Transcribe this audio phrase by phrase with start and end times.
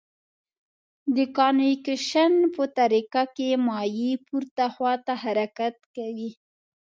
[1.15, 6.31] د کانویکشن په طریقه کې مایع پورته خواته حرکت کوي.